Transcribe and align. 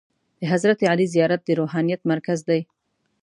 د 0.39 0.41
حضرت 0.51 0.79
علي 0.91 1.05
زیارت 1.13 1.41
د 1.45 1.49
روحانیت 1.59 2.01
مرکز 2.11 2.39
دی. 2.49 2.61